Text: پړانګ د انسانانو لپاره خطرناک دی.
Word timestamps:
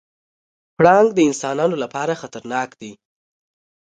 پړانګ 0.77 1.07
د 1.15 1.19
انسانانو 1.29 1.75
لپاره 1.83 2.19
خطرناک 2.21 2.69
دی. 2.81 2.91